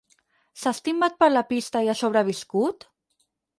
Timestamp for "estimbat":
0.75-1.19